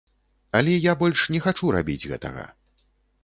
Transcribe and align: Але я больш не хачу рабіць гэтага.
Але 0.59 0.73
я 0.91 0.95
больш 1.01 1.25
не 1.35 1.41
хачу 1.45 1.69
рабіць 1.77 2.07
гэтага. 2.13 2.47